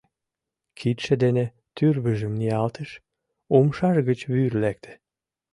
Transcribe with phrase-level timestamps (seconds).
[0.77, 1.45] Кидше дене
[1.75, 2.91] тӱрвыжым ниялтыш,
[3.55, 4.91] умшаж гыч вӱр лекте.